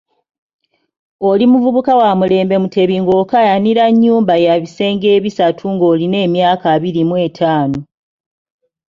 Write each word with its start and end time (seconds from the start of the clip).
Oli 1.29 1.45
muvubuka 1.51 1.91
wa 2.01 2.09
mulembe 2.19 2.55
Mutebi 2.63 2.95
ng'okaayanira 3.01 3.83
nnyumba 3.91 4.33
ey'ebisenge 4.39 5.07
ebisatu 5.17 5.63
ng'olina 5.73 6.17
emyaka 6.27 6.65
abiri 6.75 7.01
mw'etaano. 7.09 7.79